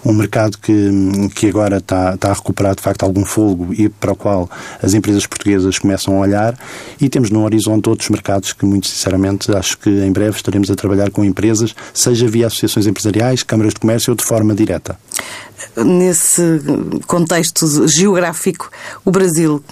um 0.06 0.14
mercado 0.14 0.58
que, 0.58 0.90
que 1.36 1.48
agora 1.48 1.78
está, 1.78 2.14
está 2.16 2.32
a 2.32 2.34
recuperar 2.34 2.76
de 2.76 2.82
facto 2.82 3.04
algum 3.04 3.26
fogo 3.26 3.74
e 3.74 3.90
para 3.90 4.12
o 4.12 4.16
qual 4.16 4.50
as 4.82 4.94
empresas 4.94 5.26
portuguesas 5.26 5.80
começam 5.80 6.18
a 6.18 6.20
olhar 6.20 6.58
e 7.00 7.10
temos 7.10 7.30
no 7.30 7.44
horizonte 7.44 7.90
outros 7.90 8.10
mercados 8.10 8.54
que 8.54 8.66
muito 8.66 8.88
sinceramente 8.88 9.54
acho 9.56 9.78
que 9.78 9.90
em 9.90 10.12
breve 10.12 10.36
estaremos 10.38 10.70
a 10.70 10.76
trabalhar 10.76 11.12
com 11.12 11.24
empresas, 11.24 11.76
seja 11.94 12.28
via 12.28 12.48
associações 12.48 12.88
empresariais, 12.88 13.44
câmaras 13.44 13.74
de 13.74 13.80
comércio 13.80 14.12
ou 14.12 14.18
de 14.18 14.24
forma 14.24 14.54
direta. 14.54 14.98
Nesse 15.78 16.42
contexto 17.08 17.66
geográfico, 17.88 18.70
o 19.06 19.12
Brasil 19.12 19.64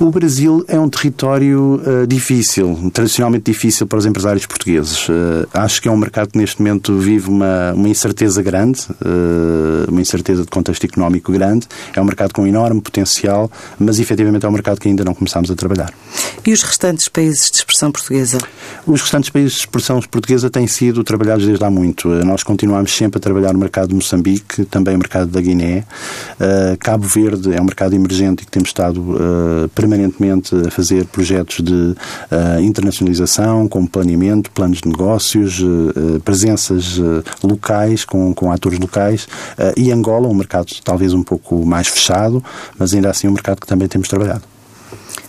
o 0.00 0.10
Brasil 0.10 0.64
é 0.68 0.78
um 0.78 0.88
território 0.88 1.80
uh, 1.84 2.06
difícil, 2.06 2.90
tradicionalmente 2.92 3.50
difícil 3.50 3.86
para 3.86 3.98
os 3.98 4.06
empresários 4.06 4.46
portugueses. 4.46 5.08
Uh, 5.08 5.46
acho 5.52 5.80
que 5.82 5.88
é 5.88 5.90
um 5.90 5.96
mercado 5.96 6.30
que 6.30 6.38
neste 6.38 6.60
momento 6.60 6.96
vive 6.98 7.28
uma, 7.28 7.72
uma 7.72 7.88
incerteza 7.88 8.42
grande, 8.42 8.80
uh, 8.90 9.90
uma 9.90 10.00
incerteza 10.00 10.42
de 10.42 10.48
contexto 10.48 10.84
económico 10.84 11.32
grande. 11.32 11.66
É 11.94 12.00
um 12.00 12.04
mercado 12.04 12.32
com 12.32 12.46
enorme 12.46 12.80
potencial, 12.80 13.50
mas 13.78 13.98
efetivamente 13.98 14.44
é 14.44 14.48
um 14.48 14.52
mercado 14.52 14.80
que 14.80 14.88
ainda 14.88 15.04
não 15.04 15.14
começamos 15.14 15.50
a 15.50 15.54
trabalhar. 15.54 15.92
E 16.44 16.52
os 16.52 16.62
restantes 16.62 17.08
países 17.08 17.50
de 17.50 17.58
expressão 17.58 17.92
portuguesa? 17.92 18.38
Os 18.86 19.00
restantes 19.00 19.30
países 19.30 19.52
de 19.52 19.58
expressão 19.60 20.00
portuguesa 20.00 20.50
têm 20.50 20.66
sido 20.66 21.04
trabalhados 21.04 21.46
desde 21.46 21.64
há 21.64 21.70
muito. 21.70 22.08
Nós 22.08 22.42
continuamos 22.42 22.94
sempre 22.94 23.18
a 23.18 23.20
trabalhar 23.20 23.52
no 23.52 23.58
mercado 23.58 23.90
de 23.90 23.94
Moçambique, 23.94 24.64
também 24.64 24.96
o 24.96 24.98
mercado 24.98 25.30
da 25.30 25.40
Guiné. 25.40 25.84
Cabo 26.80 27.06
Verde 27.06 27.54
é 27.54 27.60
um 27.60 27.64
mercado 27.64 27.94
emergente 27.94 28.42
e 28.42 28.46
que 28.46 28.50
temos 28.50 28.70
estado 28.70 29.00
uh, 29.00 29.68
permanentemente 29.82 30.54
a 30.54 30.70
fazer 30.70 31.04
projetos 31.06 31.60
de 31.64 31.72
uh, 31.72 32.60
internacionalização, 32.60 33.66
com 33.68 33.84
planeamento, 33.84 34.50
planos 34.50 34.80
de 34.80 34.88
negócios, 34.88 35.60
uh, 35.60 36.20
presenças 36.24 36.98
locais 37.42 38.04
com, 38.04 38.32
com 38.32 38.52
atores 38.52 38.78
locais 38.78 39.26
e 39.76 39.90
Angola, 39.90 40.28
um 40.28 40.34
mercado 40.34 40.66
talvez 40.84 41.12
um 41.12 41.22
pouco 41.22 41.64
mais 41.66 41.88
fechado, 41.88 42.42
mas 42.78 42.94
ainda 42.94 43.10
assim 43.10 43.28
um 43.28 43.32
mercado 43.32 43.60
que 43.60 43.66
também 43.66 43.88
temos 43.88 44.08
trabalhado. 44.08 44.51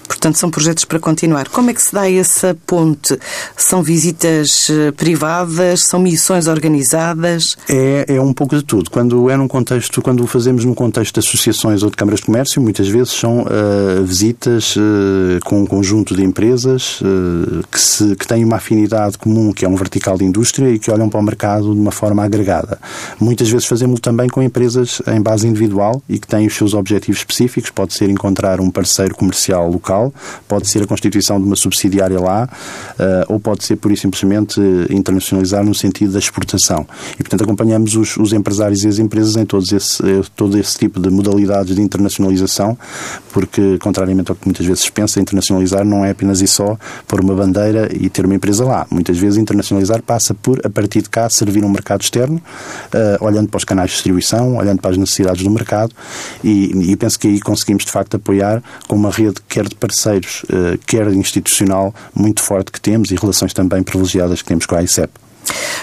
Portanto, 0.08 0.38
são 0.38 0.50
projetos 0.50 0.86
para 0.86 1.00
continuar. 1.00 1.48
Como 1.50 1.70
é 1.70 1.74
que 1.74 1.82
se 1.82 1.94
dá 1.94 2.10
essa 2.10 2.56
ponte? 2.66 3.18
São 3.58 3.82
visitas 3.84 4.70
eh, 4.70 4.92
privadas? 4.92 5.84
São 5.84 6.00
missões 6.00 6.48
organizadas? 6.48 7.58
É, 7.68 8.06
é 8.08 8.22
um 8.22 8.34
pouco 8.34 8.56
de 8.56 8.64
tudo. 8.64 8.90
Quando 8.90 9.30
é 9.30 9.38
num 9.38 9.48
contexto, 9.48 10.02
quando 10.02 10.24
o 10.24 10.28
fazemos 10.28 10.66
num 10.66 10.74
contexto 10.74 11.14
de 11.14 11.20
associações 11.20 11.84
ou 11.84 11.90
de 11.90 11.96
câmaras 11.96 12.20
de 12.20 12.26
comércio, 12.26 12.62
muitas 12.62 12.88
vezes 12.88 13.14
são 13.14 13.42
uh, 13.42 14.04
visitas 14.04 14.76
uh, 14.76 15.40
com 15.46 15.62
um 15.62 15.66
conjunto 15.66 16.16
de 16.16 16.24
empresas 16.24 17.00
uh, 17.02 17.64
que, 17.72 17.80
se, 17.80 18.16
que 18.16 18.28
têm 18.28 18.44
uma 18.44 18.58
afinidade 18.58 19.18
comum, 19.18 19.52
que 19.52 19.66
é 19.66 19.70
um 19.70 19.76
vertical 19.76 20.18
de 20.18 20.26
indústria 20.26 20.70
e 20.70 20.80
que 20.80 20.90
olham 20.90 21.10
para 21.10 21.20
o 21.20 21.24
mercado 21.24 21.74
de 21.74 21.80
uma 21.80 21.92
forma 21.92 22.24
agregada. 22.24 22.80
Muitas 23.20 23.50
vezes 23.50 23.68
fazemos 23.68 24.00
também 24.00 24.28
com 24.28 24.42
empresas 24.42 25.02
em 25.08 25.22
base 25.22 25.48
individual 25.48 26.02
e 26.10 26.18
que 26.18 26.28
têm 26.28 26.48
os 26.48 26.56
seus 26.56 26.74
objetivos 26.74 27.20
específicos. 27.20 27.70
Pode 27.70 27.94
ser 27.94 28.10
encontrar 28.10 28.60
um 28.60 28.70
parceiro 28.70 29.16
comercial 29.16 29.70
local, 29.70 29.93
pode 30.48 30.70
ser 30.70 30.84
a 30.84 30.88
constituição 30.88 31.40
de 31.40 31.46
uma 31.46 31.56
subsidiária 31.56 32.20
lá, 32.20 32.48
uh, 33.00 33.34
ou 33.34 33.40
pode 33.40 33.64
ser, 33.64 33.76
por 33.76 33.92
e 33.92 33.98
simplesmente, 33.98 34.60
internacionalizar 34.90 35.64
no 35.64 35.74
sentido 35.74 36.14
da 36.14 36.20
exportação. 36.20 36.86
E, 37.14 37.18
portanto, 37.18 37.44
acompanhamos 37.44 37.96
os, 37.96 38.18
os 38.18 38.34
empresários 38.34 38.84
e 38.84 38.88
as 38.88 39.00
empresas 39.00 39.36
em 39.36 39.46
todos 39.46 39.72
esse, 39.72 40.04
eh, 40.04 40.22
todo 40.36 40.58
esse 40.58 40.78
tipo 40.78 41.00
de 41.00 41.10
modalidades 41.10 41.76
de 41.76 41.82
internacionalização, 41.82 42.78
porque, 43.32 43.78
contrariamente 43.80 44.32
ao 44.32 44.36
que 44.36 44.46
muitas 44.46 44.66
vezes 44.66 44.84
se 44.84 44.92
pensa, 44.92 45.20
internacionalizar 45.20 45.86
não 45.86 46.04
é 46.04 46.12
apenas 46.12 46.42
e 46.42 46.48
só 46.48 46.78
pôr 47.08 47.22
uma 47.22 47.34
bandeira 47.34 47.90
e 47.94 48.10
ter 48.10 48.26
uma 48.26 48.36
empresa 48.36 48.64
lá. 48.64 48.86
Muitas 48.90 49.18
vezes 49.18 49.38
internacionalizar 49.38 50.02
passa 50.02 50.34
por, 50.34 50.60
a 50.66 50.70
partir 50.70 51.02
de 51.02 51.10
cá, 51.10 51.30
servir 51.30 51.64
um 51.64 51.70
mercado 51.70 52.02
externo, 52.02 52.38
uh, 52.38 53.24
olhando 53.26 53.50
para 53.50 53.58
os 53.58 53.64
canais 53.64 53.90
de 53.90 53.96
distribuição, 53.96 54.58
olhando 54.58 54.82
para 54.82 54.92
as 54.92 54.98
necessidades 54.98 55.44
do 55.44 55.50
mercado, 55.50 55.94
e, 56.44 56.92
e 56.92 56.96
penso 56.96 57.20
que 57.20 57.28
aí 57.28 57.40
conseguimos, 57.40 57.86
de 57.86 57.92
facto, 57.92 58.16
apoiar 58.16 58.62
com 58.88 58.96
uma 58.96 59.12
rede 59.12 59.36
quer 59.48 59.68
de 59.68 59.76
parceiros 59.84 60.46
eh, 60.50 60.80
quer 60.88 61.08
institucional, 61.12 61.94
muito 62.16 62.42
forte 62.42 62.72
que 62.72 62.80
temos 62.80 63.12
e 63.12 63.16
relações 63.16 63.54
também 63.54 63.84
privilegiadas 63.84 64.42
que 64.42 64.48
temos 64.48 64.66
com 64.66 64.76
a 64.76 64.82
ICEP. 64.82 65.12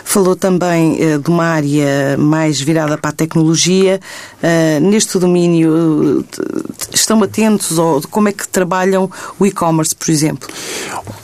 Falou 0.04 0.34
também 0.34 0.94
uh, 0.94 1.18
de 1.20 1.30
uma 1.30 1.44
área 1.44 2.16
mais 2.18 2.60
virada 2.60 2.98
para 2.98 3.10
a 3.10 3.12
tecnologia. 3.12 4.00
Uh, 4.42 4.80
neste 4.80 5.18
domínio, 5.18 6.24
estão 6.92 7.22
atentos 7.22 7.78
ou 7.78 8.02
como 8.10 8.28
é 8.28 8.32
que 8.32 8.48
trabalham 8.48 9.10
o 9.38 9.46
e-commerce, 9.46 9.94
por 9.94 10.10
exemplo? 10.10 10.48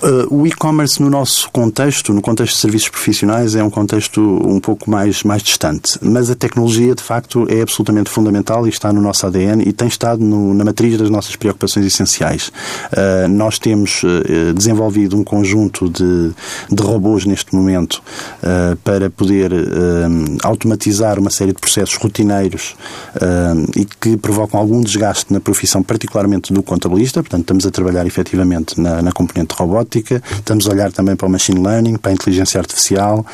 Uh, 0.03 0.43
o 0.43 0.47
e-commerce 0.47 1.03
no 1.03 1.11
nosso 1.11 1.51
contexto, 1.51 2.13
no 2.13 2.23
contexto 2.23 2.55
de 2.55 2.61
serviços 2.61 2.89
profissionais, 2.89 3.57
é 3.57 3.65
um 3.65 3.71
contexto 3.71 4.21
um 4.21 4.61
pouco 4.61 4.89
mais, 4.89 5.23
mais 5.23 5.43
distante. 5.43 5.99
Mas 6.01 6.31
a 6.31 6.35
tecnologia, 6.35 6.95
de 6.95 7.03
facto, 7.03 7.47
é 7.49 7.63
absolutamente 7.63 8.09
fundamental 8.09 8.67
e 8.67 8.71
está 8.71 8.93
no 8.93 9.01
nosso 9.01 9.27
ADN 9.27 9.65
e 9.67 9.73
tem 9.73 9.89
estado 9.89 10.23
no, 10.23 10.55
na 10.55 10.65
matriz 10.65 10.97
das 10.97 11.11
nossas 11.11 11.35
preocupações 11.35 11.87
essenciais. 11.87 12.53
nós 13.31 13.59
temos 13.59 14.03
desenvolvido 14.55 15.17
um 15.17 15.25
conjunto 15.25 15.89
de, 15.89 16.31
de 16.71 16.83
robôs 16.83 17.25
neste 17.25 17.55
momento 17.55 18.03
para 18.85 19.11
poder 19.11 19.53
uh, 19.53 19.57
automatizar 20.43 21.19
uma 21.19 21.31
série 21.31 21.53
de 21.53 21.61
processos 21.61 21.97
rotineiros 21.97 22.77
uh, 23.17 23.71
e 23.79 23.85
que 23.85 24.17
provocam 24.17 24.59
algum 24.61 24.81
desgaste 24.81 25.33
na 25.33 25.41
profissão, 25.41 25.83
particularmente 25.83 26.53
do 26.53 26.63
contabilista. 26.63 27.23
Portanto, 27.23 27.43
estamos 27.43 27.67
a 27.67 27.71
trabalhar 27.71 28.07
efetivamente 28.07 28.81
na, 28.81 29.03
na 29.03 29.13
componente 29.13 29.55
robótica, 29.55 30.23
estamos 30.33 30.67
a 30.69 30.71
olhar 30.71 30.93
também 30.93 31.17
para 31.17 31.27
o 31.27 31.31
machine 31.31 31.61
learning, 31.61 31.97
para 31.97 32.11
a 32.11 32.15
inteligência 32.15 32.59
artificial, 32.61 33.25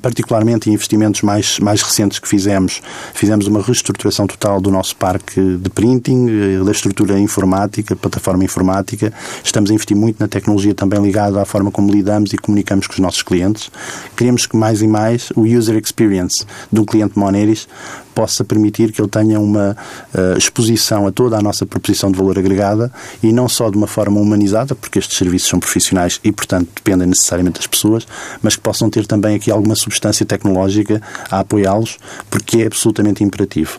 particularmente 0.00 0.70
em 0.70 0.74
investimentos 0.74 1.22
mais, 1.22 1.58
mais 1.58 1.82
recentes 1.82 2.18
que 2.18 2.28
fizemos. 2.28 2.80
Fizemos 3.14 3.46
uma 3.46 3.62
reestruturação 3.62 4.26
total 4.26 4.60
do 4.60 4.70
nosso 4.70 4.96
parque 4.96 5.40
de 5.56 5.70
printing, 5.70 6.62
da 6.64 6.72
estrutura 6.72 7.18
informática, 7.18 7.94
plataforma 7.96 8.44
informática. 8.44 9.12
Estamos 9.44 9.70
a 9.70 9.74
investir 9.74 9.96
muito 9.96 10.20
na 10.20 10.28
tecnologia 10.28 10.74
também 10.74 11.00
ligada 11.02 11.40
à 11.40 11.44
forma 11.44 11.70
como 11.70 11.90
lidamos 11.90 12.32
e 12.32 12.38
comunicamos 12.38 12.86
com 12.86 12.94
os 12.94 12.98
nossos 12.98 13.22
clientes, 13.22 13.70
queremos 14.16 14.46
que 14.46 14.56
mais 14.56 14.82
e 14.82 14.86
mais 14.86 15.30
o 15.36 15.42
user 15.42 15.76
experience 15.76 16.44
do 16.70 16.84
cliente 16.84 17.18
Moneris 17.18 17.68
possa 18.14 18.44
permitir 18.44 18.92
que 18.92 19.00
ele 19.00 19.08
tenha 19.08 19.40
uma 19.40 19.76
uh, 20.14 20.36
exposição 20.36 21.06
a 21.06 21.12
toda 21.12 21.38
a 21.38 21.42
nossa 21.42 21.64
proposição 21.64 22.12
de 22.12 22.18
valor 22.18 22.38
agregada 22.38 22.92
e 23.22 23.32
não 23.32 23.48
só 23.48 23.70
de 23.70 23.76
uma 23.76 23.86
forma 23.86 24.20
humanizada, 24.20 24.74
porque 24.74 24.98
estes 24.98 25.16
serviços 25.16 25.48
são 25.48 25.58
profissionais 25.58 26.20
e, 26.22 26.30
portanto, 26.30 26.68
dependem 26.74 27.08
necessariamente 27.08 27.58
das 27.58 27.66
pessoas, 27.66 28.06
mas 28.42 28.54
que 28.54 28.62
possam 28.62 28.90
ter 28.90 29.06
também 29.06 29.34
aqui 29.36 29.50
alguma 29.50 29.74
substância 29.74 30.26
tecnológica 30.26 31.00
a 31.30 31.40
apoiá-los, 31.40 31.98
porque 32.30 32.62
é 32.62 32.66
absolutamente 32.66 33.24
imperativo. 33.24 33.78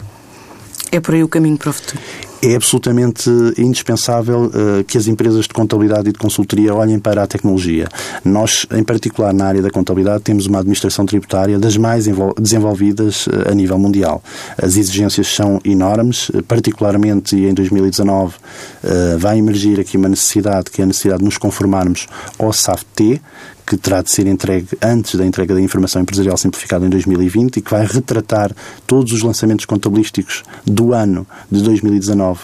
É 0.92 1.00
por 1.00 1.14
aí 1.14 1.24
o 1.24 1.28
caminho 1.28 1.58
para 1.58 1.70
o 1.70 1.74
futuro 1.74 2.02
É 2.46 2.56
absolutamente 2.58 3.30
indispensável 3.58 4.48
uh, 4.48 4.84
que 4.84 4.98
as 4.98 5.08
empresas 5.08 5.46
de 5.46 5.54
contabilidade 5.54 6.10
e 6.10 6.12
de 6.12 6.20
consultoria 6.20 6.76
olhem 6.76 7.00
para 7.00 7.24
a 7.24 7.28
tecnologia. 7.28 7.88
Nós, 8.26 8.68
em 8.74 8.84
particular 8.84 9.34
na 9.34 9.46
área 9.46 9.62
da 9.62 9.70
contabilidade, 9.70 10.24
temos 10.24 10.46
uma 10.46 10.60
administração 10.60 11.06
tributária 11.06 11.58
das 11.58 11.78
mais 11.78 12.06
desenvolvidas 12.38 13.28
uh, 13.28 13.50
a 13.50 13.56
nível 13.56 13.80
mundial. 13.80 14.22
As 14.62 14.76
exigências 14.76 15.34
são 15.34 15.62
enormes, 15.64 16.30
particularmente 16.46 17.34
em 17.38 17.54
2019 17.54 18.36
uh, 18.36 19.18
vai 19.18 19.38
emergir 19.38 19.80
aqui 19.80 19.96
uma 19.96 20.10
necessidade, 20.10 20.70
que 20.70 20.82
é 20.82 20.84
a 20.84 20.88
necessidade 20.88 21.20
de 21.20 21.26
nos 21.26 21.38
conformarmos 21.38 22.08
ao 22.38 22.52
SAFT, 22.52 23.22
que 23.66 23.78
terá 23.78 24.02
de 24.02 24.12
ser 24.12 24.28
entregue 24.28 24.68
antes 24.82 25.16
da 25.16 25.26
entrega 25.26 25.54
da 25.54 25.62
informação 25.62 26.02
empresarial 26.02 26.38
simplificada 26.38 26.86
em 26.86 26.90
2020 26.90 27.58
e 27.58 27.62
que 27.62 27.72
vai 27.72 27.86
retratar 27.86 28.52
todos 28.86 29.12
os 29.14 29.22
lançamentos 29.22 29.66
contabilísticos 29.66 30.44
do 30.66 30.94
ano 30.94 31.26
de 31.52 31.64
2019 31.64 32.42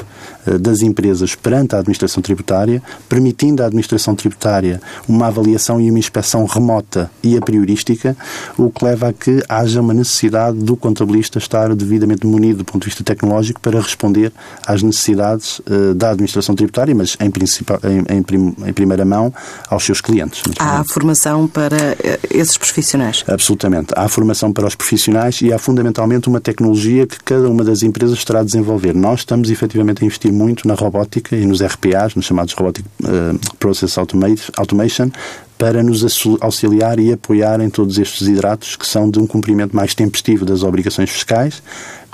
eh, 0.48 0.58
das 0.58 0.82
empresas 0.82 1.36
perante 1.36 1.76
a 1.76 1.80
administração 1.80 2.22
tributária, 2.22 2.82
permitindo 3.08 3.62
à 3.62 3.66
administração 3.66 4.16
tributária 4.16 4.82
uma 5.08 5.28
avaliação 5.28 5.80
e 5.82 5.90
uma 5.90 6.00
inspeção 6.00 6.46
remota 6.46 7.12
e 7.22 7.38
a 7.38 7.42
priorística, 7.42 8.16
o 8.58 8.70
que 8.72 8.86
leva 8.86 9.10
a 9.10 9.14
que 9.14 9.44
haja 9.50 9.82
uma 9.82 9.94
necessidade 9.94 10.58
do 10.58 10.78
contabilista 10.78 11.38
estar 11.38 11.76
devidamente 11.76 12.26
munido 12.26 12.60
do 12.60 12.66
ponto 12.66 12.84
de 12.84 12.86
vista 12.86 13.04
tecnológico 13.04 13.60
para 13.60 13.80
responder 13.80 14.32
às 14.66 14.82
necessidades 14.82 15.60
uh, 15.60 15.94
da 15.94 16.12
administração 16.12 16.56
tributária, 16.56 16.94
mas 16.96 17.18
em, 17.20 17.26
em, 17.28 18.16
em, 18.18 18.70
em 18.70 18.74
primeira 18.74 19.06
mão 19.06 19.34
aos 19.70 19.84
seus 19.84 20.02
clientes. 20.02 20.42
Há 20.60 20.84
formação 20.86 21.09
para 21.48 21.96
eh, 22.04 22.20
esses 22.32 22.58
profissionais? 22.58 23.24
Absolutamente. 23.28 23.94
Há 23.96 24.08
formação 24.08 24.52
para 24.52 24.68
os 24.68 24.76
profissionais 24.76 25.42
e 25.42 25.52
há 25.54 25.58
fundamentalmente 25.58 26.28
uma 26.28 26.40
tecnologia 26.40 27.06
que 27.06 27.18
cada 27.24 27.50
uma 27.50 27.64
das 27.64 27.84
empresas 27.84 28.18
estará 28.18 28.40
a 28.42 28.44
desenvolver. 28.44 28.94
Nós 28.94 29.22
estamos 29.22 29.50
efetivamente 29.50 30.04
a 30.04 30.06
investir 30.06 30.32
muito 30.32 30.68
na 30.68 30.74
robótica 30.74 31.36
e 31.36 31.46
nos 31.46 31.62
RPAs, 31.62 32.16
nos 32.16 32.26
chamados 32.26 32.54
Robotic 32.54 32.86
uh, 33.04 33.56
Process 33.58 33.98
Automation, 33.98 35.12
para 35.60 35.84
nos 35.84 36.06
auxiliar 36.40 37.00
e 37.00 37.12
apoiar 37.12 37.60
em 37.60 37.70
todos 37.70 38.00
estes 38.00 38.26
hidratos 38.30 38.78
que 38.78 38.88
são 38.88 39.12
de 39.12 39.20
um 39.20 39.28
cumprimento 39.28 39.76
mais 39.76 39.94
tempestivo 39.94 40.46
das 40.46 40.64
obrigações 40.64 41.10
fiscais 41.10 41.62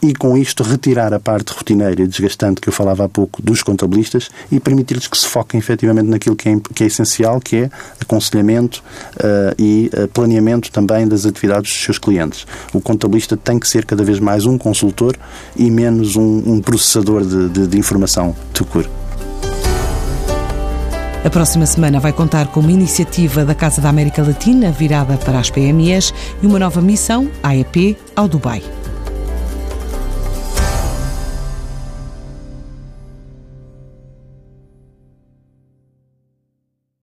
e 0.01 0.15
com 0.15 0.35
isto 0.35 0.63
retirar 0.63 1.13
a 1.13 1.19
parte 1.19 1.53
rotineira 1.53 2.01
e 2.01 2.07
desgastante 2.07 2.59
que 2.59 2.67
eu 2.67 2.73
falava 2.73 3.05
há 3.05 3.09
pouco 3.09 3.43
dos 3.43 3.61
contabilistas 3.61 4.31
e 4.51 4.59
permitir-lhes 4.59 5.07
que 5.07 5.15
se 5.15 5.27
foquem 5.27 5.59
efetivamente 5.59 6.07
naquilo 6.07 6.35
que 6.35 6.49
é, 6.49 6.59
que 6.73 6.83
é 6.83 6.87
essencial, 6.87 7.39
que 7.39 7.57
é 7.57 7.69
aconselhamento 8.01 8.83
uh, 9.17 9.55
e 9.61 9.91
uh, 9.93 10.07
planeamento 10.07 10.71
também 10.71 11.07
das 11.07 11.23
atividades 11.23 11.71
dos 11.71 11.83
seus 11.83 11.99
clientes. 11.99 12.47
O 12.73 12.81
contabilista 12.81 13.37
tem 13.37 13.59
que 13.59 13.67
ser 13.67 13.85
cada 13.85 14.03
vez 14.03 14.19
mais 14.19 14.47
um 14.47 14.57
consultor 14.57 15.15
e 15.55 15.69
menos 15.69 16.15
um, 16.15 16.43
um 16.45 16.61
processador 16.61 17.23
de, 17.23 17.49
de, 17.49 17.67
de 17.67 17.77
informação 17.77 18.35
to 18.53 18.65
cure. 18.65 19.04
A 21.25 21.29
próxima 21.29 21.65
semana 21.65 21.99
vai 21.99 22.13
contar 22.13 22.45
com 22.45 22.59
uma 22.59 22.71
iniciativa 22.71 23.43
da 23.43 23.55
Casa 23.55 23.81
da 23.81 23.89
América 23.89 24.21
Latina 24.21 24.71
virada 24.71 25.17
para 25.17 25.39
as 25.39 25.49
PMEs 25.49 26.13
e 26.39 26.45
uma 26.45 26.59
nova 26.59 26.79
missão, 26.81 27.31
AEP, 27.41 27.97
ao 28.15 28.27
Dubai. 28.27 28.61